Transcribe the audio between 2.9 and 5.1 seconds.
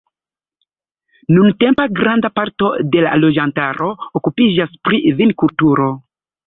de la loĝantaro okupiĝas pri